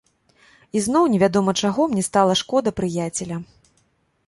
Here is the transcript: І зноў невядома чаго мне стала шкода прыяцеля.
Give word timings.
І 0.79 0.81
зноў 0.85 1.03
невядома 1.15 1.51
чаго 1.67 1.87
мне 1.93 2.03
стала 2.09 2.33
шкода 2.43 2.69
прыяцеля. 2.83 3.37